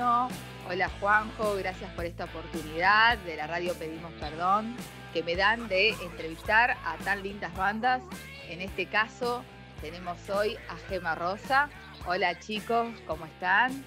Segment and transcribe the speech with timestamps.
[0.00, 0.28] 2021.
[0.68, 4.76] Hola Juanjo, gracias por esta oportunidad de la radio Pedimos Perdón
[5.12, 8.00] que me dan de entrevistar a tan lindas bandas.
[8.48, 9.42] En este caso
[9.80, 11.68] tenemos hoy a Gema Rosa.
[12.06, 13.84] Hola chicos, ¿cómo están?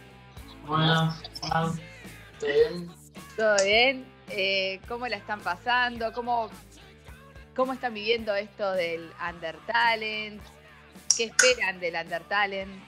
[0.66, 1.74] Buenas, ¿todo
[2.42, 2.92] bien?
[3.38, 4.06] ¿Todo bien?
[4.30, 6.12] Eh, ¿Cómo la están pasando?
[6.12, 6.50] ¿Cómo,
[7.56, 10.42] ¿Cómo están viviendo esto del Undertalent?
[11.16, 12.84] ¿Qué esperan del Undertalent?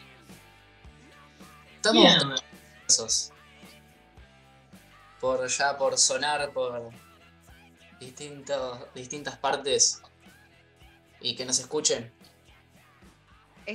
[1.76, 2.44] Estamos
[5.20, 6.92] por ya por sonar por
[8.00, 10.02] distintos, distintas partes
[11.20, 12.12] y que nos escuchen.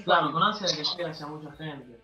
[0.05, 1.98] claro, con ansia de que llegue hacia mucha gente.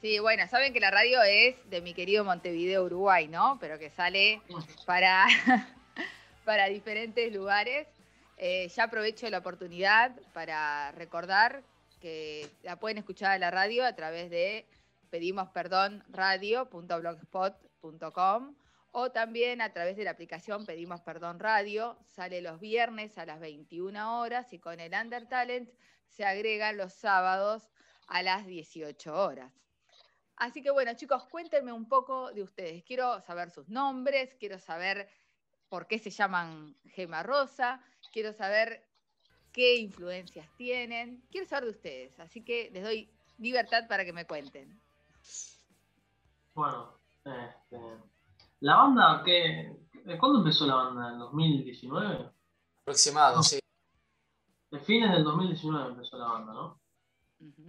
[0.00, 3.58] Sí, bueno, saben que la radio es de mi querido Montevideo, Uruguay, ¿no?
[3.60, 4.40] Pero que sale
[4.86, 5.26] para,
[6.46, 7.86] para diferentes lugares.
[8.38, 11.62] Eh, ya aprovecho la oportunidad para recordar
[12.00, 14.64] que la pueden escuchar a la radio a través de
[15.10, 18.56] pedimos perdón radio.blogspot.com
[18.92, 21.96] o también a través de la aplicación Pedimos Perdón Radio.
[22.06, 25.70] Sale los viernes a las 21 horas y con el Under Talent
[26.08, 27.70] se agregan los sábados
[28.08, 29.52] a las 18 horas.
[30.36, 32.82] Así que bueno, chicos, cuéntenme un poco de ustedes.
[32.82, 35.08] Quiero saber sus nombres, quiero saber
[35.68, 37.80] por qué se llaman Gema Rosa,
[38.12, 38.84] quiero saber
[39.52, 42.18] qué influencias tienen, quiero saber de ustedes.
[42.18, 44.80] Así que les doy libertad para que me cuenten.
[46.60, 46.92] Bueno,
[47.24, 47.80] este,
[48.60, 49.74] la banda, ¿qué,
[50.18, 51.08] ¿cuándo empezó la banda?
[51.08, 52.30] ¿En 2019?
[52.82, 53.58] Aproximado, sí.
[54.70, 56.78] De fines del 2019 empezó la banda, ¿no?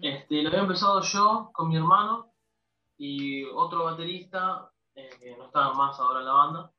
[0.02, 2.34] este, lo había empezado yo con mi hermano
[2.98, 6.74] y otro baterista eh, que no estaba más ahora en la banda.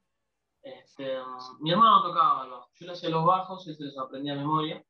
[0.60, 1.16] Este,
[1.60, 4.84] mi hermano tocaba, yo le hacía los bajos y se los aprendía a memoria.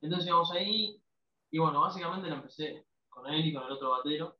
[0.00, 1.02] Entonces íbamos ahí
[1.50, 4.36] y bueno, básicamente la empecé con él y con el otro batero.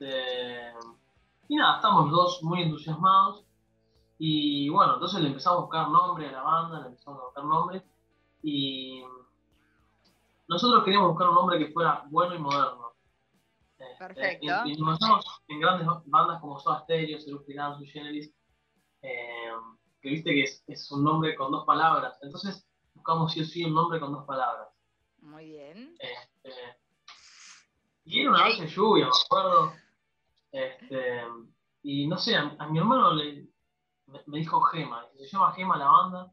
[0.00, 0.74] Este,
[1.48, 3.44] y nada, estamos dos muy entusiasmados.
[4.18, 7.44] Y bueno, entonces le empezamos a buscar nombre a la banda, le empezamos a buscar
[7.44, 7.84] nombre.
[8.42, 9.02] Y
[10.48, 12.92] nosotros queríamos buscar un nombre que fuera bueno y moderno.
[13.78, 14.46] Este, Perfecto.
[14.66, 14.98] y, nos
[15.48, 18.32] en grandes bandas como Soda Stereo, Seruf Su Generis,
[19.02, 19.52] eh,
[20.00, 22.18] que viste que es, un nombre con dos palabras.
[22.22, 24.68] Entonces buscamos sí o sí un nombre con dos palabras.
[25.20, 25.96] Muy bien.
[25.98, 26.50] Este,
[28.04, 29.72] y era una noche de lluvia, me acuerdo.
[30.52, 31.22] Este,
[31.82, 33.48] y no sé, a, mi hermano le,
[34.06, 36.32] me, dijo Gema, se llama Gema la banda.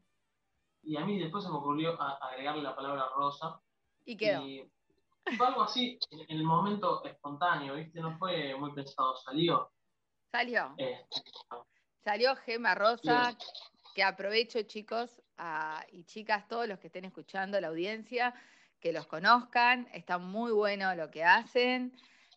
[0.82, 3.60] Y a mí después se me ocurrió agregarle la palabra rosa.
[4.04, 4.42] Y quedó.
[5.36, 8.00] fue algo así, en, el momento espontáneo, ¿viste?
[8.00, 9.72] No fue muy pensado, salió.
[10.30, 10.74] Salió.
[10.76, 11.22] Este,
[12.04, 13.36] salió Gema Rosa,
[13.94, 15.20] que aprovecho, chicos
[15.90, 18.34] y chicas, todos los que estén escuchando, la audiencia,
[18.80, 19.88] que los conozcan.
[19.92, 21.92] Está muy bueno lo que hacen.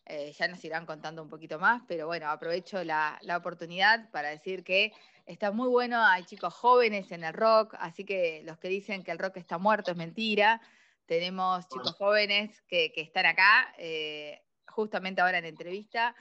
[0.06, 4.64] Eh, ya nos irán contando un poquito más, pero bueno, aprovecho la, oportunidad para decir
[4.64, 4.92] que
[5.26, 9.12] está muy bueno, hay chicos jóvenes en el rock, así que los que dicen que
[9.12, 10.60] el rock está muerto es mentira.
[11.06, 16.14] Tenemos chicos jóvenes que, están acá, eh, justamente ahora en entrevista,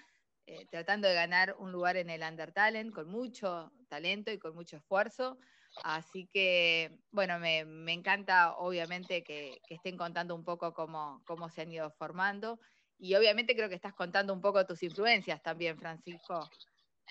[0.46, 4.56] eh, tratando de ganar un lugar en el Under Talent con mucho talento y con
[4.56, 5.40] mucho esfuerzo.
[5.84, 7.60] Así que, bueno, me,
[7.92, 12.60] encanta obviamente que, estén contando un poco cómo, cómo se han ido formando
[13.00, 16.50] y obviamente creo que estás contando un poco tus influencias también, Francisco,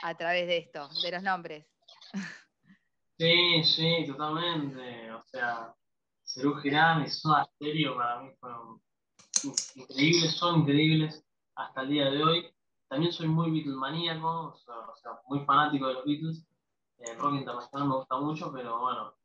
[0.02, 1.66] a través de esto, de los nombres.
[3.20, 5.10] Sí, sí, totalmente.
[5.10, 5.74] O sea,
[6.22, 8.80] Cerú Girán y Soda Stereo para mí fueron
[9.74, 11.26] increíbles, son increíbles
[11.56, 12.54] hasta el día de hoy.
[12.86, 16.46] También soy muy Beatlemaníaco, o sea, muy fanático de los Beatles.
[16.98, 19.16] El rock internacional me gusta mucho, pero bueno,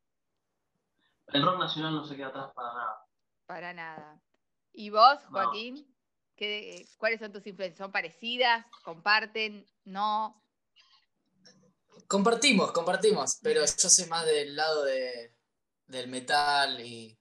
[1.28, 3.08] el rock nacional no se queda atrás para nada.
[3.46, 4.22] Para nada.
[4.72, 5.93] ¿Y vos, Joaquín?
[6.98, 7.78] ¿Cuáles son tus influencias?
[7.78, 8.66] ¿Son parecidas?
[8.84, 9.66] ¿Comparten?
[9.86, 10.44] ¿No?
[12.08, 15.36] Compartimos, compartimos, pero yo soy más del lado de,
[15.88, 17.18] del metal y...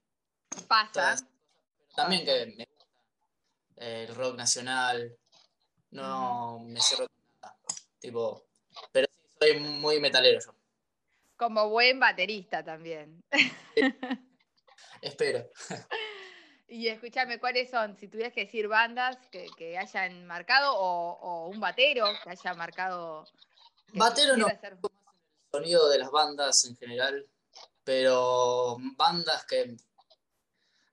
[0.69, 1.17] Pasa.
[1.97, 2.87] también que me gusta
[3.77, 5.17] el rock nacional,
[5.91, 7.07] no me cierro
[7.41, 7.57] nada,
[7.99, 8.47] tipo,
[8.93, 10.55] pero sí, soy muy metalero yo.
[11.37, 13.23] Como buen baterista también.
[15.03, 15.49] Espero.
[16.73, 17.99] Y escúchame, ¿cuáles son?
[17.99, 23.27] Si tuvieras que decir bandas que, hayan marcado o, un batero que haya marcado.
[23.93, 24.47] batero no.
[24.47, 24.79] Hacer...
[24.83, 27.29] El sonido de las bandas en general,
[27.85, 29.77] pero bandas que.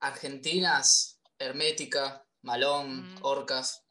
[0.00, 3.18] Argentinas, Hermética, Malón, mm.
[3.22, 3.82] Orcas.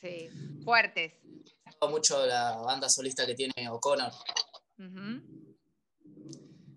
[0.00, 0.30] Sí,
[0.64, 1.12] fuertes.
[1.22, 4.10] Me gusta mucho la banda solista que tiene O'Connor.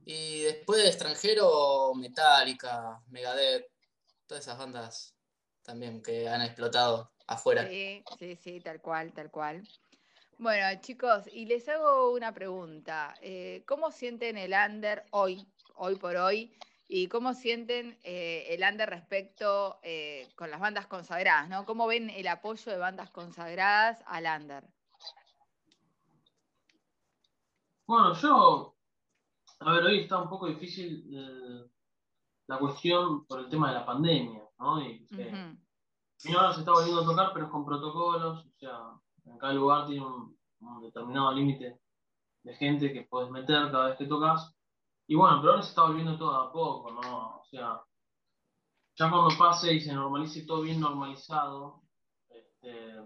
[0.03, 3.78] Y después de extranjero, Metallica, Megadeth
[4.29, 5.15] todas esas bandas
[5.63, 7.67] también, que han explotado afuera.
[7.67, 9.67] Sí, sí, sí, tal cual, tal cual.
[10.37, 13.15] Bueno, chicos, y les hago una pregunta.
[13.21, 15.45] Eh, ¿Cómo sienten el under hoy,
[15.75, 16.55] hoy por hoy?
[16.87, 21.49] ¿Y cómo sienten eh, el under respecto eh, con las bandas consagradas?
[21.49, 21.65] ¿no?
[21.65, 24.63] ¿Cómo ven el apoyo de bandas consagradas al under?
[27.87, 28.75] Bueno, yo,
[29.59, 31.71] a ver, hoy está un poco difícil
[32.49, 34.81] la cuestión por el tema de la pandemia, ¿no?
[34.81, 35.05] Y,
[36.35, 39.85] ahora se está volviendo a tocar, pero es con protocolos, o sea, en cada lugar
[39.85, 40.35] tiene un,
[40.81, 41.79] determinado límite
[42.43, 44.53] de gente que puedes meter cada vez que tocas.
[45.05, 47.37] Y bueno, pero ahora se está volviendo todo a poco, ¿no?
[47.37, 47.81] O sea,
[48.95, 51.83] ya cuando pase y se normalice todo bien normalizado,
[52.29, 52.97] este,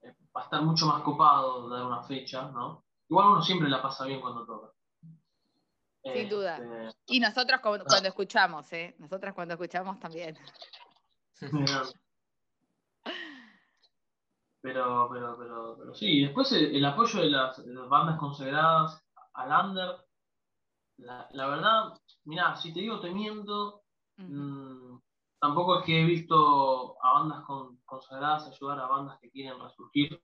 [0.00, 2.84] eh, va a estar mucho más copado dar una fecha, ¿no?
[3.08, 4.72] Igual uno siempre la pasa bien cuando toca.
[6.02, 6.56] Sin duda.
[6.56, 8.94] Este, y nosotros cuando, cuando escuchamos, ¿eh?
[8.98, 10.36] Nosotras cuando escuchamos también.
[14.62, 19.04] Pero, pero, pero, pero sí, después el, apoyo de las, bandas consagradas
[19.34, 19.96] al under,
[20.98, 23.82] la, verdad, mira, si te digo te miento,
[24.18, 24.98] mm,
[25.40, 27.44] tampoco es que he visto a bandas
[27.84, 30.20] consagradas ayudar a bandas que quieren resurgir,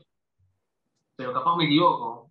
[1.17, 2.31] pero capaz me equivoco.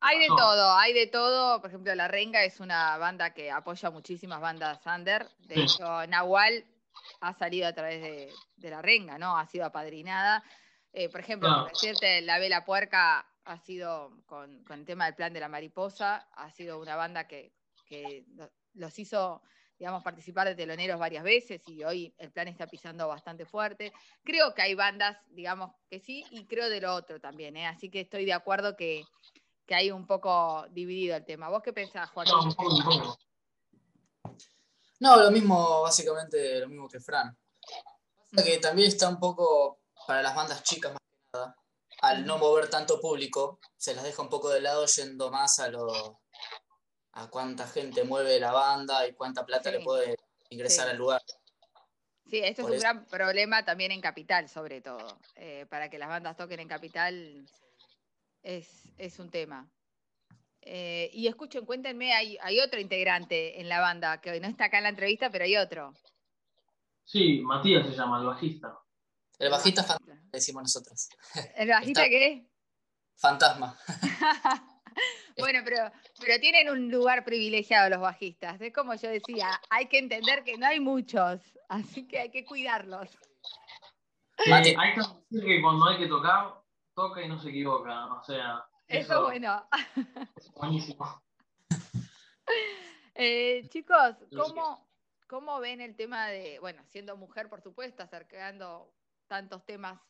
[0.00, 1.60] Hay de todo, hay de todo.
[1.60, 5.28] Por ejemplo, La Renga es una banda que apoya muchísimas bandas under.
[5.40, 6.64] De hecho, Nahual
[7.20, 8.02] ha salido a través
[8.56, 9.36] de, La Renga, ¿no?
[9.36, 10.44] Ha sido apadrinada.
[10.92, 15.32] Eh, por ejemplo, por decirte, La Vela Puerca ha sido, con, el tema del plan
[15.32, 17.52] de la mariposa, ha sido una banda que,
[18.74, 19.42] los hizo,
[19.78, 23.92] digamos, participar de teloneros varias veces y hoy el plan está pisando bastante fuerte.
[24.22, 27.66] Creo que hay bandas, digamos, que sí, y creo de lo otro también, ¿eh?
[27.66, 29.04] Así que estoy de acuerdo que,
[29.68, 31.50] que hay un poco dividido el tema.
[31.50, 32.26] ¿Vos qué pensás, Juan?
[35.00, 37.36] No, lo mismo, básicamente, lo mismo que Fran.
[38.34, 41.56] Que también está un poco para las bandas chicas más que nada.
[42.00, 45.68] Al no mover tanto público, se las deja un poco de lado yendo más a
[45.68, 46.20] lo
[47.12, 50.16] a cuánta gente mueve la banda y cuánta plata le puede
[50.48, 51.20] ingresar al lugar.
[52.26, 55.18] Sí, esto es un gran problema también en Capital, sobre todo.
[55.34, 57.46] Eh, para que las bandas toquen en Capital
[58.42, 59.68] es, un tema.
[60.60, 64.66] Eh, y escuchen, cuéntenme, hay, hay otro integrante en la banda, que hoy no está
[64.66, 65.94] acá en la entrevista, pero hay otro.
[67.04, 68.78] Sí, Matías se llama, el bajista.
[69.38, 71.08] El bajista fantasma, decimos nosotros.
[71.56, 72.46] ¿El bajista qué?
[73.16, 73.78] Fantasma.
[75.38, 75.90] bueno, pero,
[76.20, 78.60] pero tienen un lugar privilegiado los bajistas.
[78.60, 82.44] Es como yo decía, hay que entender que no hay muchos, así que hay que
[82.44, 83.08] cuidarlos.
[84.46, 86.57] hay que decir que cuando hay que tocar,
[86.98, 88.06] toca y no se equivoca.
[88.06, 88.66] O sea.
[88.88, 89.68] Eso, es bueno.
[90.56, 91.22] buenísimo.
[93.20, 94.88] Eh, chicos, ¿cómo,
[95.26, 98.94] ¿cómo ven el tema de, bueno, siendo mujer, por supuesto, acercando
[99.26, 100.00] tantos temas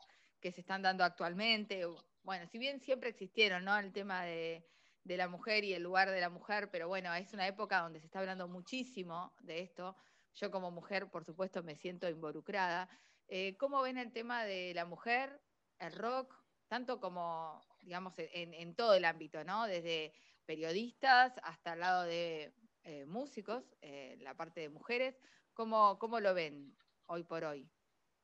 [0.42, 1.86] que se están dando actualmente?
[2.22, 3.78] Bueno, si bien siempre existieron, ¿no?
[3.78, 4.62] El tema de,
[5.04, 8.04] la mujer y el lugar de la mujer, pero bueno, es una época donde se
[8.04, 9.96] está hablando muchísimo de esto.
[10.34, 12.90] Yo como mujer, por supuesto, me siento involucrada.
[13.26, 15.40] Eh, ¿Cómo ven el tema de la mujer,
[15.78, 19.66] el rock, tanto como, digamos, en, todo el ámbito, ¿no?
[19.66, 20.12] Desde
[20.44, 25.18] periodistas hasta el lado de eh, músicos, eh, la parte de mujeres.
[25.54, 27.68] ¿Cómo, ¿Cómo, lo ven hoy por hoy?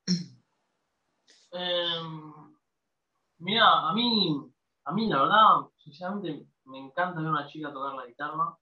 [1.56, 2.32] Em,
[3.38, 4.44] mira, a mí,
[4.86, 8.58] a mí la verdad, sinceramente, me encanta ver a una chica tocar la guitarra.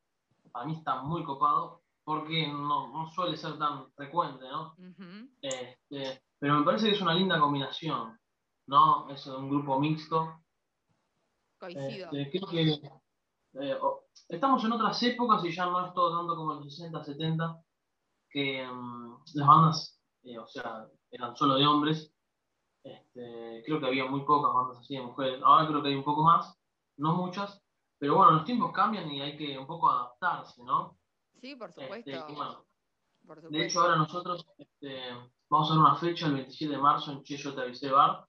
[0.53, 4.77] Para mí está muy copado, porque no, suele ser tan frecuente, ¿no?
[5.41, 8.19] Este, pero me parece que es una linda combinación.
[8.67, 9.09] ¿No?
[9.11, 10.41] Es un grupo mixto.
[11.59, 12.11] Coincido.
[12.13, 12.93] Este, creo que
[13.55, 13.79] eh,
[14.29, 17.63] estamos en otras épocas y ya no es todo tanto como en los 60, 70,
[18.31, 22.13] que mm, las bandas, eh, o sea, eran solo de hombres.
[22.83, 25.41] Este, creo que había muy pocas bandas así de mujeres.
[25.45, 26.59] Ahora creo que hay un poco más,
[26.97, 27.63] no muchas,
[27.99, 30.99] pero bueno, los tiempos cambian y hay que un poco adaptarse, ¿no?
[31.41, 31.87] Sí, por este,
[32.19, 32.67] supuesto.
[33.51, 34.45] De hecho, ahora nosotros
[35.49, 38.27] vamos a dar una fecha el 27 de marzo en Cheyo Te Bar,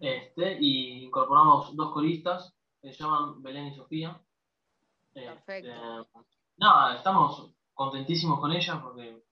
[0.00, 4.20] este, y incorporamos dos coristas que se llaman Belén y Sofía.
[5.12, 5.70] Perfecto.
[5.70, 9.22] Este, nada, estamos contentísimos con ellas porque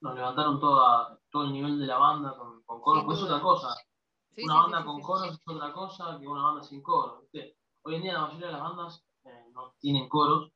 [0.00, 3.40] nos levantaron toda, todo el nivel de la banda con, con coros, pues es otra
[3.40, 3.74] cosa.
[4.36, 7.24] una banda con coros es otra cosa que una banda sin coros.
[7.82, 10.50] Hoy en día la mayoría de las bandas eh, no tienen coros,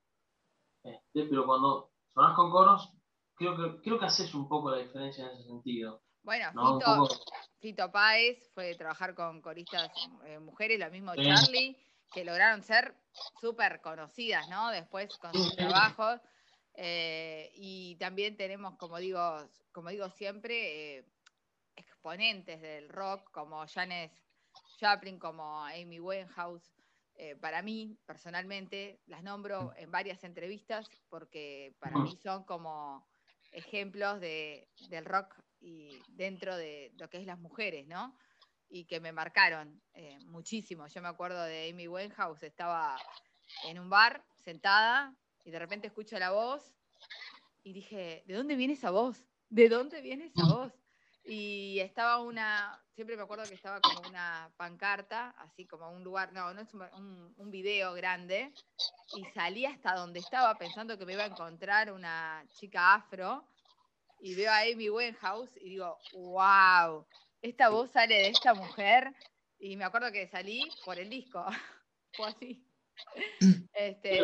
[0.82, 2.90] este, pero cuando sonás con coros,
[3.34, 6.02] creo que, creo que haces un poco la diferencia en ese sentido.
[6.28, 7.08] Bueno, Fito,
[7.58, 9.90] Fito Páez fue trabajar con coristas
[10.26, 11.74] eh, mujeres, lo mismo Charlie,
[12.12, 12.94] que lograron ser
[13.40, 14.68] súper conocidas, ¿no?
[14.68, 16.20] Después con sus trabajos.
[16.74, 19.42] Eh, y también tenemos, como digo,
[19.72, 21.06] como digo siempre, eh,
[21.76, 24.12] exponentes del rock como Janis
[24.76, 26.74] Chaplin, como Amy Winehouse.
[27.14, 33.08] Eh, para mí, personalmente, las nombro en varias entrevistas porque para mí son como
[33.50, 38.16] ejemplos de, del rock y dentro de lo que es las mujeres, ¿no?
[38.68, 40.86] Y que me marcaron eh, muchísimo.
[40.88, 42.96] Yo me acuerdo de Amy Winehouse, estaba
[43.64, 46.74] en un bar sentada y de repente escucho la voz
[47.62, 49.24] y dije, ¿de dónde viene esa voz?
[49.48, 50.72] ¿De dónde viene esa voz?
[51.24, 56.32] Y estaba una, siempre me acuerdo que estaba como una pancarta, así como un lugar,
[56.32, 58.54] no, no es un, un video grande,
[59.14, 63.46] y salí hasta donde estaba pensando que me iba a encontrar una chica afro,
[64.20, 67.06] y veo a Amy Winehouse y digo, wow,
[67.42, 69.14] esta voz sale de esta mujer,
[69.58, 71.44] y me acuerdo que salí por el disco,
[72.14, 72.64] fue así.
[73.74, 74.20] Este,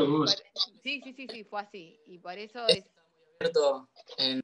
[0.83, 2.85] sí, sí, sí, sí, fue así, y por eso es...
[4.19, 4.43] En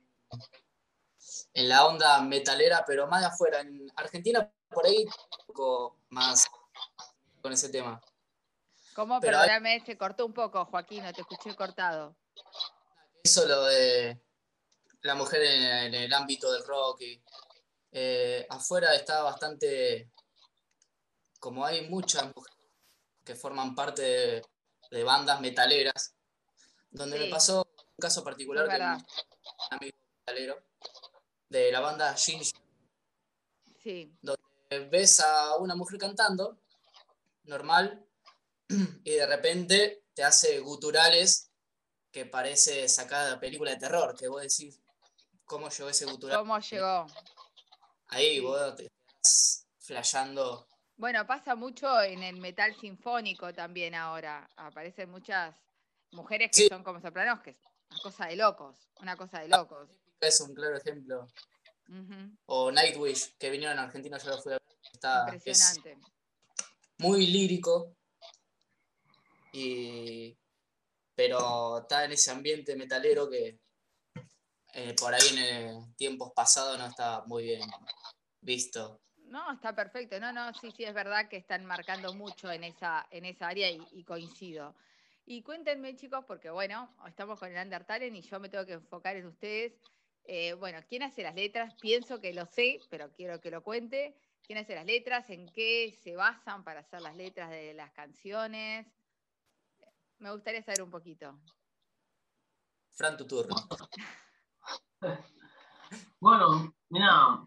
[1.54, 3.60] en la onda metalera, pero más de afuera.
[3.60, 6.46] En Argentina, por ahí, un poco más
[7.40, 8.00] con ese tema.
[8.94, 9.20] ¿Cómo?
[9.20, 12.16] Perdóname, se cortó un poco, Joaquín, no te escuché cortado.
[13.22, 14.20] Eso lo de
[15.02, 17.02] la mujer en, el ámbito del rock.
[17.02, 17.22] Y,
[17.92, 20.10] eh, afuera está bastante.
[21.38, 22.58] Como hay muchas mujeres
[23.24, 24.42] que forman parte
[24.90, 26.14] de, bandas metaleras,
[26.90, 29.04] donde me pasó un caso particular que un
[29.70, 30.62] amigo metalero
[31.48, 32.52] de la banda Shinji.
[33.78, 34.12] Sí.
[34.20, 36.58] Donde ves a una mujer cantando,
[37.44, 38.04] normal,
[39.04, 41.50] y de repente te hace guturales
[42.12, 44.80] que parece sacada de película de terror, que vos decís,
[45.50, 46.38] ¿cómo llegó ese gutural?
[46.38, 47.06] ¿Cómo llegó?
[48.06, 50.68] Ahí vos te estás flasheando.
[50.96, 54.48] Bueno, pasa mucho en el metal sinfónico también ahora.
[54.56, 55.54] Aparecen muchas
[56.12, 57.58] mujeres que son como sopranos, que es
[57.90, 59.88] una cosa de locos, una cosa de locos
[60.20, 61.26] es un claro ejemplo.
[62.46, 64.62] O Nightwish, que vinieron a Argentina, yo lo fui a ver.
[64.92, 65.98] Está, Impresionante.
[66.98, 67.96] muy lírico.
[69.52, 70.36] Y,
[71.14, 73.59] pero está en ese ambiente metalero que
[74.74, 77.62] eh, por ahí en tiempos pasados no está muy bien
[78.40, 79.00] visto.
[79.30, 80.18] No, está perfecto.
[80.18, 83.70] No, no, sí, sí, es verdad que están marcando mucho en esa, en esa área
[83.70, 84.74] y, coincido.
[85.24, 89.16] Y cuéntenme, chicos, porque bueno, estamos con el Undertale y yo me tengo que enfocar
[89.16, 89.74] en ustedes.
[90.24, 91.74] Eh, bueno, ¿quién hace las letras?
[91.80, 94.16] Pienso que lo sé, pero quiero que lo cuente.
[94.42, 95.30] ¿Quién hace las letras?
[95.30, 98.88] ¿En qué se basan para hacer las letras de las canciones?
[100.18, 101.38] Me gustaría saber un poquito.
[102.90, 103.54] Fran, tu turno.
[106.20, 107.46] bueno, mira,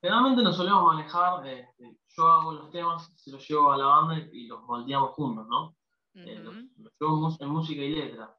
[0.00, 4.18] generalmente nos solemos manejar, este, yo hago los temas, se los llevo a la banda
[4.32, 5.76] y los moldeamos juntos, ¿no?
[6.14, 6.54] Eh, los,
[7.00, 8.36] llevo en música y letra.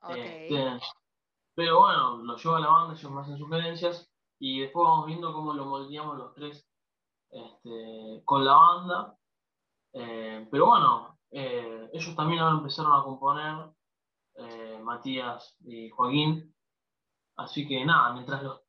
[0.00, 0.20] Okay.
[0.20, 0.80] Este,
[1.54, 5.32] pero bueno, lo llevo a la banda, ellos me hacen sugerencias y después vamos viendo
[5.32, 6.66] cómo lo moldeamos los tres
[7.30, 9.18] este, con la banda.
[9.92, 13.70] Eh, pero bueno, eh, ellos también ahora empezaron a componer,
[14.82, 16.52] Matías y Joaquín.
[17.36, 18.60] Así que nada, mientras los.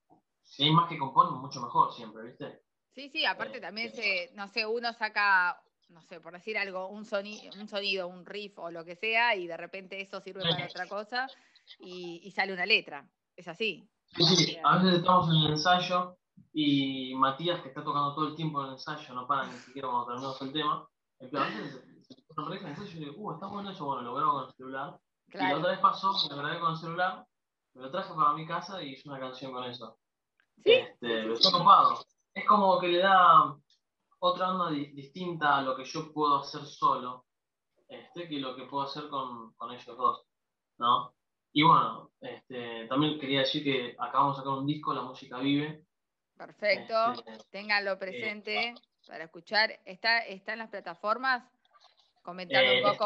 [0.42, 2.64] Si hay más que componen, mucho mejor siempre, ¿viste?
[2.94, 7.00] Sí, sí, aparte también se, no sé, uno saca, no sé, por decir algo, un,
[7.00, 10.88] un sonido, un riff o lo que sea, y de repente eso sirve para otra
[10.88, 11.28] cosa
[11.80, 13.10] y, sale una letra.
[13.36, 13.90] Es así.
[14.16, 16.18] Sí, sí, a veces estamos en el ensayo
[16.54, 19.88] y Matías, que está tocando todo el tiempo en el ensayo, no para ni siquiera
[19.88, 20.88] cuando terminamos el tema.
[21.20, 24.34] A veces se pone el ensayo y digo, uh, está bueno eso, bueno, lo grabo
[24.34, 25.00] con el celular.
[25.34, 27.26] Y la otra vez pasó, lo grabé con el celular,
[27.74, 29.98] me lo traje para mi casa y hice una canción con eso.
[30.64, 30.72] ¿Sí?
[30.72, 32.06] Este, lo estoy ocupado.
[32.34, 33.56] Es como que le da
[34.20, 37.26] otra onda distinta a lo que yo puedo hacer solo,
[37.88, 40.26] este, que lo que puedo hacer con, con ellos dos,
[40.78, 41.14] ¿no?
[41.52, 45.86] Y bueno, este, también quería decir que acabamos de sacar un disco, La Música Vive.
[46.36, 48.76] Perfecto, este, ténganlo eh, presente
[49.08, 49.80] para escuchar.
[49.86, 51.44] ¿Está, ¿Está en las plataformas?
[52.24, 53.06] Comentando un eh, poco.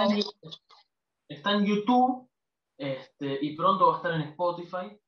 [1.27, 2.29] Está en, YouTube
[2.77, 4.99] este, y pronto va a estar en Spotify.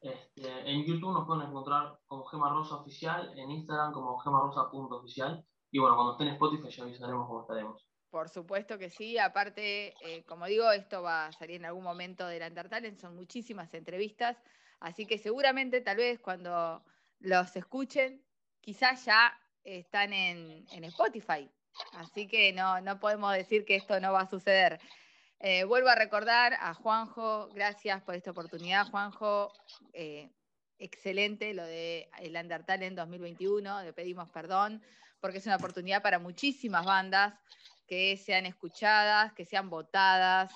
[0.00, 5.44] Este, en YouTube nos pueden encontrar como Gema Rosa Oficial, en Instagram como gemarosa.oficial.
[5.70, 7.86] Y bueno, cuando esté en Spotify ya avisaremos cómo estaremos.
[8.10, 9.16] Por supuesto que sí.
[9.16, 12.98] Aparte, eh, como digo, esto va a salir en algún momento de la Talent.
[12.98, 14.36] Son muchísimas entrevistas.
[14.80, 16.82] Así que seguramente, tal vez cuando
[17.20, 18.22] los escuchen,
[18.60, 19.32] quizás ya
[19.64, 21.50] están en, Spotify.
[21.94, 24.80] Así que no, no podemos decir que esto no va a suceder.
[25.44, 29.52] Eh, vuelvo a recordar a Juanjo, gracias por esta oportunidad, Juanjo.
[29.92, 30.30] Eh,
[30.78, 34.80] excelente lo de el en 2021, le pedimos perdón,
[35.20, 37.34] porque es una oportunidad para muchísimas bandas
[37.88, 40.54] que sean escuchadas, que sean votadas.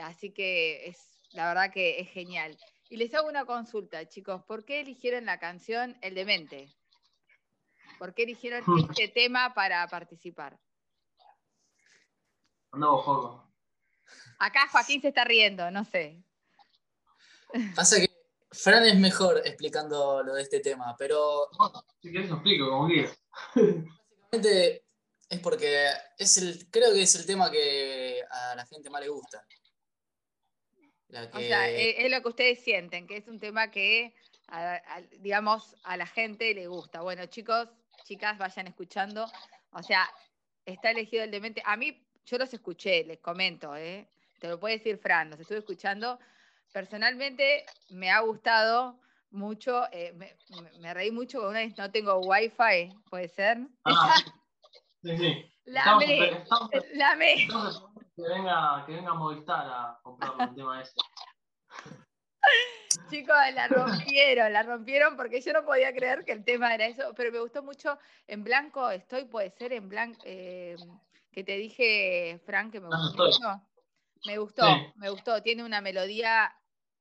[0.00, 2.58] Así que es la verdad que es genial.
[2.90, 4.42] Y les hago una consulta, chicos.
[4.42, 6.74] ¿Por qué eligieron la canción El Demente?
[8.00, 8.64] ¿Por qué eligieron
[8.98, 10.58] este tema para participar?
[12.72, 13.53] No, juego.
[14.44, 16.22] Acá Joaquín se está riendo, no sé.
[17.74, 18.10] Pasa que
[18.50, 21.48] Fran es mejor explicando lo de este tema, pero.
[22.02, 23.18] Si quieres lo explico, como quieras.
[23.54, 24.84] Básicamente
[25.30, 29.08] es porque es el, creo que es el tema que a la gente más le
[29.08, 29.42] gusta.
[31.32, 34.14] O sea, es, lo que ustedes sienten, que es un tema que,
[35.20, 37.00] digamos, a la gente le gusta.
[37.00, 37.70] Bueno, chicos,
[38.04, 39.26] chicas, vayan escuchando.
[39.70, 40.06] O sea,
[40.66, 41.62] está elegido el demente.
[41.64, 44.10] A mí, yo los escuché, les comento, ¿eh?
[44.38, 46.18] Te lo puede decir Fran, los estuve escuchando.
[46.72, 48.98] Personalmente me ha gustado
[49.30, 50.12] mucho, eh,
[50.80, 53.58] me, reí mucho con una vez no tengo wifi, ¿puede ser?
[53.84, 54.14] Ah,
[55.02, 55.50] sí, sí.
[55.64, 56.44] La me,
[56.94, 57.48] la me.
[58.16, 60.92] Que venga, que venga Movistar a comprar el tema ese.
[63.10, 67.12] Chicos, la rompieron, la rompieron porque yo no podía creer que el tema era eso,
[67.16, 70.76] pero me gustó mucho en blanco, estoy, puede ser en blanco, eh,
[71.32, 73.60] que te dije, Frank, que me gustó.
[74.24, 74.64] Me gustó,
[74.96, 76.54] me gustó, tiene una melodía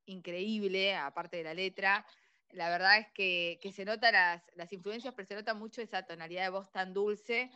[0.06, 2.06] increíble, aparte de la letra.
[2.52, 6.44] La verdad es que, se nota las, las influencias, pero se nota mucho esa tonalidad
[6.44, 7.50] de voz tan dulce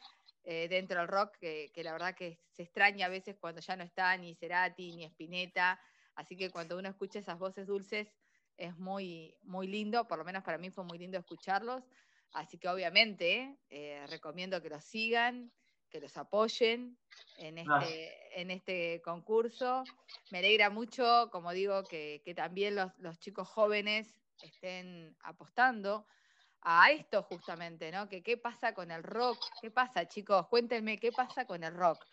[0.44, 3.84] eh, dentro del rock, que, la verdad que se extraña a veces cuando ya no
[3.84, 5.80] está ni Cerati ni Spinetta,
[6.16, 8.08] así que cuando uno escucha esas voces dulces
[8.56, 11.84] es muy, muy lindo, por lo menos para mí fue muy lindo escucharlos,
[12.32, 15.52] así que obviamente eh, recomiendo que los sigan,
[15.90, 16.98] que los apoyen
[17.38, 19.84] en este, en este concurso.
[20.32, 26.06] Me alegra mucho, como digo, que, también los, los chicos jóvenes estén apostando
[26.62, 28.10] a esto justamente, ¿no?
[28.10, 32.04] Que qué pasa con el rock, qué pasa, chicos, cuéntenme qué pasa con el rock.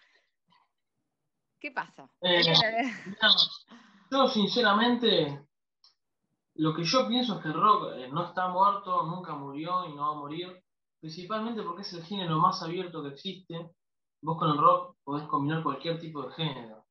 [1.59, 2.09] ¿Qué pasa?
[2.21, 2.43] Eh,
[4.11, 5.47] yo sinceramente,
[6.55, 9.95] lo que yo pienso es que el rock eh, no está muerto, nunca murió y
[9.95, 10.64] no va a morir,
[11.05, 13.71] principalmente porque es el género más abierto que existe.
[14.23, 16.87] Vos con el rock podés combinar cualquier tipo de género.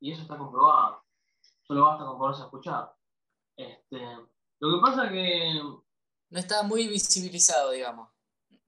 [0.00, 1.02] Y eso está comprobado.
[1.66, 2.94] Solo basta con ponerse a escuchar.
[3.56, 3.98] Este,
[4.60, 5.62] lo que pasa es que
[6.30, 8.08] no está muy visibilizado, digamos.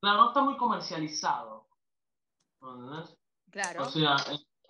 [0.01, 1.68] Claro, no está muy comercializado.
[2.61, 3.16] ¿Entendés?
[3.53, 3.83] Claro.
[3.85, 4.16] O sea,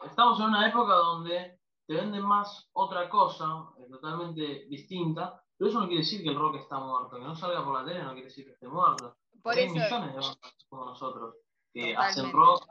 [0.05, 5.81] estamos en una época donde te venden más otra cosa, eh, totalmente distinta, pero eso
[5.81, 7.17] no quiere decir que el rock está muerto.
[7.17, 9.17] Que no salga por la tele no quiere decir que esté muerto.
[9.45, 10.39] Por Hay millones de bandas
[10.71, 11.37] como nosotros
[11.73, 12.67] que hacen rock.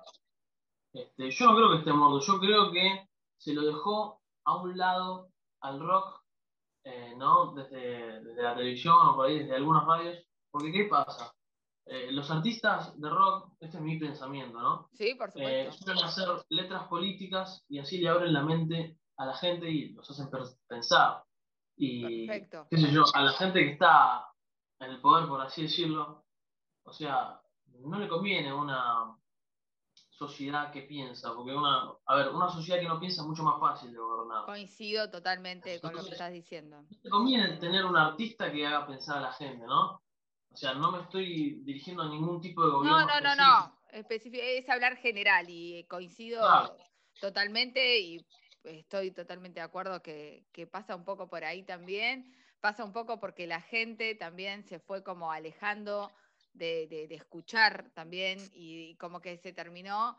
[0.92, 3.08] Este, yo no creo que esté muerto, yo creo que
[3.38, 5.30] se lo dejó a un lado
[5.62, 6.24] al rock
[6.84, 7.54] eh, ¿no?
[7.54, 10.18] Desde, la televisión o por ahí, desde algunas radios.
[10.52, 11.34] Porque, ¿qué pasa?
[11.86, 14.90] Eh, los artistas de rock, este es mi pensamiento, ¿no?
[14.94, 15.86] Sí, por eh, supuesto.
[15.86, 20.10] suelen hacer letras políticas y así le abren la mente a la gente y los
[20.10, 20.30] hacen
[20.68, 21.24] pensar.
[21.78, 22.68] Y, Perfecto.
[22.70, 24.28] qué sé yo, a la gente que está
[24.80, 26.23] en el poder, por así decirlo,
[26.84, 27.42] o sea,
[27.80, 29.16] no le conviene una,
[30.28, 33.60] sociedad que piensa, porque una, a ver, una sociedad que no piensa es mucho más
[33.60, 34.46] fácil de gobernar.
[34.46, 36.86] Coincido totalmente con lo que estás diciendo.
[37.02, 40.02] Te conviene tener un artista que haga pensar a la gente, ¿no?
[40.52, 43.00] O sea, no me estoy dirigiendo a ningún tipo de gobierno.
[43.00, 43.78] No, no, no, no.
[43.92, 46.42] es hablar general y coincido
[47.20, 48.26] totalmente y
[48.64, 52.36] estoy totalmente de acuerdo que, que pasa un poco por ahí también.
[52.62, 56.12] Pasa un poco porque la gente también se fue como alejando
[56.54, 60.18] de, escuchar también y, como que se terminó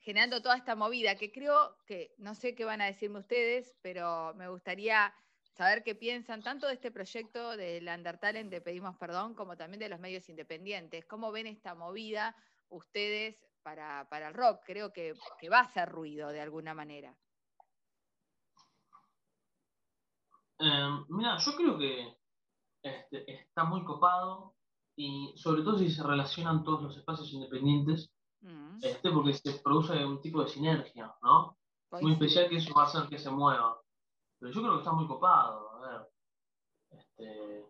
[0.00, 4.34] generando toda esta movida que creo que, no sé qué van a decirme ustedes, pero
[4.34, 5.14] me gustaría
[5.54, 9.88] saber qué piensan tanto de este proyecto del Undertalent de Pedimos Perdón como también de
[9.88, 11.06] los medios independientes.
[11.06, 12.36] ¿Cómo ven esta movida
[12.68, 14.62] ustedes para, el rock?
[14.66, 15.14] Creo que,
[15.50, 17.14] va a hacer ruido de alguna manera.
[20.58, 22.16] Em, mira, yo creo que
[22.82, 24.53] este, está muy copado
[24.96, 28.78] y sobre todo si se relacionan todos los espacios independientes, mm.
[28.82, 31.56] este, porque se produce un tipo de sinergia, ¿no?
[32.00, 33.80] Muy especial que eso va a hacer que se mueva.
[34.38, 36.08] Pero yo creo que está muy copado, a ver.
[36.90, 37.66] Este,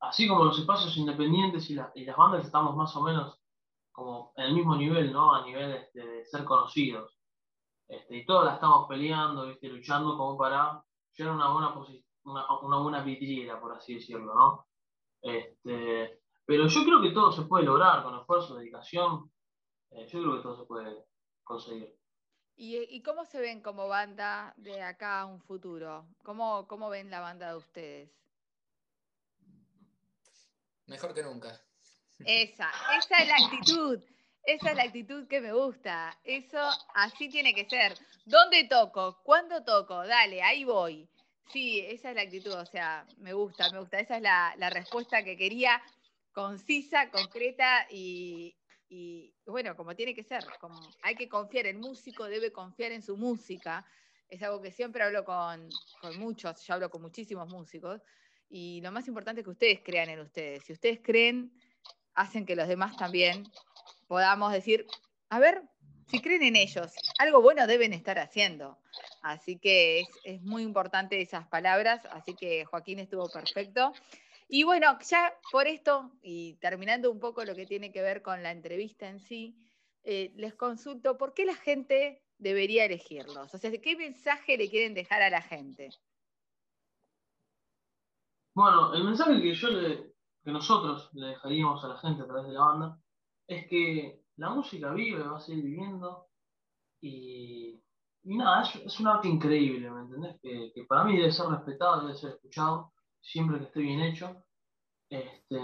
[0.00, 3.40] así como los espacios independientes y, y, las bandas estamos más o menos
[3.92, 5.34] como en el mismo nivel, ¿no?
[5.34, 7.18] A nivel este, de ser conocidos.
[7.88, 9.68] Este, y todos la estamos peleando, ¿viste?
[9.68, 10.82] luchando como para
[11.16, 11.74] llegar a una buena,
[12.24, 14.66] una, una buena vidriera, por así decirlo, ¿no?
[15.22, 16.17] Este,
[16.48, 19.30] pero yo creo que todo se puede lograr con esfuerzo, dedicación.
[19.90, 21.04] Eh, yo creo que todo se puede
[21.44, 21.94] conseguir.
[22.56, 26.06] ¿Y, cómo se ven como banda de acá a un futuro?
[26.22, 28.10] ¿Cómo, ¿Cómo ven la banda de ustedes?
[30.86, 31.60] Mejor que nunca.
[32.20, 34.00] Esa, esa es la actitud.
[34.42, 36.18] Esa es la actitud que me gusta.
[36.24, 37.92] Eso así tiene que ser.
[38.24, 39.20] ¿Dónde toco?
[39.22, 40.06] ¿Cuándo toco?
[40.06, 41.06] Dale, ahí voy.
[41.52, 42.54] Sí, esa es la actitud.
[42.54, 44.00] O sea, me gusta, me gusta.
[44.00, 45.82] Esa es la, la respuesta que quería
[46.38, 48.54] concisa, concreta y,
[49.44, 50.44] bueno, como tiene que ser.
[51.02, 53.84] Hay que confiar, el músico debe confiar en su música.
[54.28, 55.68] Es algo que siempre hablo con,
[56.00, 58.02] con muchos, yo hablo con muchísimos músicos.
[58.48, 60.62] Y lo más importante es que ustedes crean en ustedes.
[60.64, 61.50] Si ustedes creen,
[62.14, 63.42] hacen que los demás también
[64.06, 64.86] podamos decir,
[65.30, 65.64] a ver,
[66.06, 68.78] si creen en ellos, algo bueno deben estar haciendo.
[69.22, 73.92] Así que es, muy importante esas palabras, así que Joaquín estuvo perfecto.
[74.48, 78.42] Y bueno, ya por esto, y terminando un poco lo que tiene que ver con
[78.42, 79.54] la entrevista en sí,
[80.04, 83.54] eh, les consulto, ¿por qué la gente debería elegirlos?
[83.54, 85.90] O sea, ¿qué mensaje le quieren dejar a la gente?
[88.54, 92.98] Bueno, el mensaje que nosotros le dejaríamos a la gente a través de la banda
[93.46, 96.26] es que la música vive, va a seguir viviendo
[97.00, 97.80] y,
[98.24, 100.40] nada, es, un arte increíble, ¿me entendés?
[100.40, 102.92] Que, para mí debe ser respetado, debe ser escuchado,
[103.28, 104.44] siempre que esté bien hecho.
[105.10, 105.60] Este,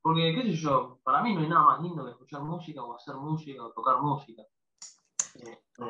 [0.00, 2.94] porque, qué sé yo, para mí no hay nada más lindo que escuchar música o
[2.94, 4.42] hacer música o tocar música.
[5.34, 5.84] Este,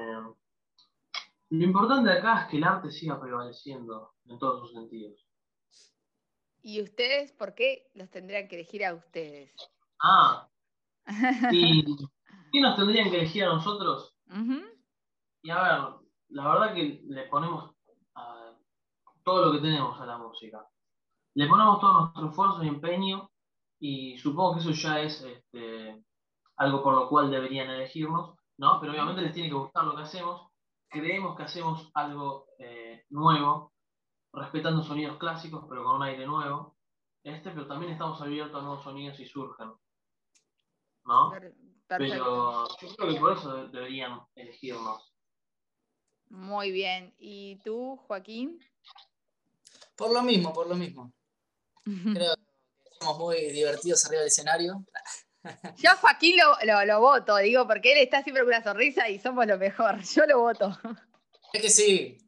[1.50, 5.26] lo importante acá es que el arte siga prevaleciendo en todos sus sentidos.
[6.62, 9.54] ¿Y ustedes por qué los tendrían que elegir a ustedes?
[10.02, 10.48] Ah,
[11.52, 11.84] ¿Y
[12.52, 14.16] qué nos tendrían que elegir a nosotros?
[15.42, 17.74] Y a ver, la verdad que le ponemos
[19.24, 20.66] todo lo que tenemos a la música.
[21.34, 23.30] Le ponemos todo nuestro esfuerzo y empeño
[23.80, 26.02] y supongo que eso ya es este,
[26.56, 28.80] algo por lo cual deberían elegirnos, ¿no?
[28.80, 30.48] Pero obviamente les tiene que gustar lo que hacemos.
[30.88, 33.72] Creemos que hacemos algo eh, nuevo,
[34.32, 36.76] respetando sonidos clásicos, pero con un aire nuevo.
[37.24, 39.72] Este, pero también estamos abiertos a nuevos sonidos y surgen.
[41.04, 41.32] ¿no?
[41.86, 42.66] Pero yo
[42.96, 45.12] creo que por eso deberían elegirnos.
[46.30, 47.14] Muy bien.
[47.18, 48.58] ¿Y tú, Joaquín?
[49.96, 51.12] Por lo mismo, por lo mismo.
[51.84, 54.84] Creo que somos muy divertidos arriba del escenario.
[55.76, 59.18] Yo a Joaquín lo, lo, voto, digo, porque él está siempre con una sonrisa y
[59.18, 60.00] somos lo mejor.
[60.14, 60.78] Yo lo voto.
[61.52, 62.18] Es que sí.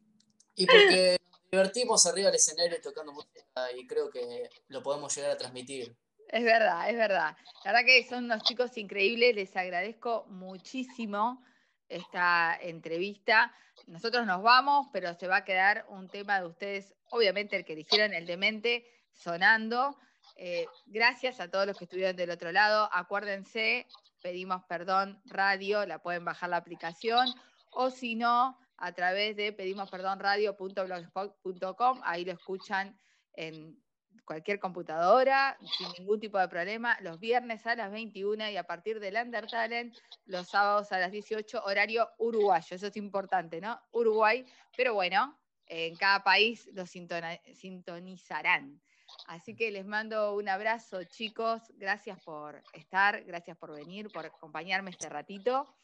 [0.55, 3.41] Y porque nos divertimos arriba del escenario tocando música
[3.75, 5.95] y creo que lo podemos llegar a transmitir.
[6.29, 7.37] Es verdad, es verdad.
[7.63, 11.41] La verdad que son unos chicos increíbles, les agradezco muchísimo
[11.87, 13.53] esta entrevista.
[13.85, 17.75] Nosotros nos vamos, pero se va a quedar un tema de ustedes, obviamente el que
[17.75, 18.85] dijeron, el demente,
[19.17, 19.97] sonando.
[20.35, 22.87] Eh, gracias a todos los que estuvieron del otro lado.
[22.93, 23.87] Acuérdense,
[24.21, 27.33] pedimos perdón radio, la pueden bajar la aplicación,
[27.71, 32.95] o si no, a través de pedimosperdonradio.blogspot.com, ahí lo escuchan
[33.33, 33.81] en
[34.25, 38.99] cualquier computadora, sin ningún tipo de problema, los viernes a las 21 y a partir
[38.99, 42.75] del Undertalent, los sábados a las 18, horario uruguayo.
[42.75, 43.79] Eso es importante, ¿no?
[43.91, 48.81] Uruguay, pero bueno, en cada país lo sintonizarán.
[49.27, 51.61] Así que les mando un abrazo, chicos.
[51.75, 55.75] Gracias por estar, gracias por venir, por acompañarme este ratito.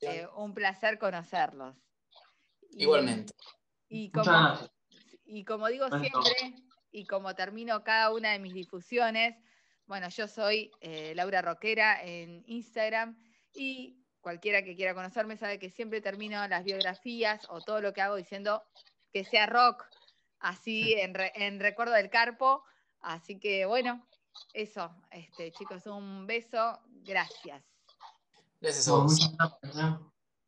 [0.00, 1.76] Eh, un placer conocerlos.
[2.72, 3.34] Igualmente.
[3.88, 4.58] Y como,
[5.24, 6.54] y como digo siempre,
[6.90, 9.36] y como termino cada una de mis difusiones,
[9.86, 13.16] bueno, yo soy eh, Laura Roquera en Instagram
[13.54, 18.02] y cualquiera que quiera conocerme sabe que siempre termino las biografías o todo lo que
[18.02, 18.62] hago diciendo
[19.12, 19.86] que sea rock,
[20.40, 22.64] así en, recuerdo del carpo.
[23.00, 24.06] Así que bueno,
[24.52, 27.64] eso, este, chicos, un beso, gracias.
[28.60, 29.18] Gracias a vos.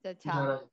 [0.03, 0.71] Chao, chao.